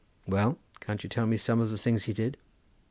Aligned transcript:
Well, 0.27 0.57
can't 0.79 1.03
you 1.03 1.09
tell 1.11 1.27
me 1.27 1.37
some 1.37 1.59
of 1.61 1.69
the 1.69 1.77
things 1.77 2.05
he 2.05 2.13
did?" 2.13 2.35